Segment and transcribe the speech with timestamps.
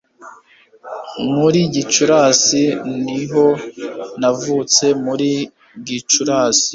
[1.35, 2.63] muri gicurasi
[3.05, 3.45] niho
[4.21, 5.31] navutse muri
[5.87, 6.67] gicurasi